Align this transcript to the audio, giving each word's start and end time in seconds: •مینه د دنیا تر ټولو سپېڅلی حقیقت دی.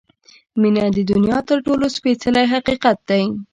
•مینه 0.61 0.85
د 0.95 0.99
دنیا 1.11 1.39
تر 1.49 1.57
ټولو 1.65 1.85
سپېڅلی 1.95 2.45
حقیقت 2.53 2.97
دی. 3.09 3.23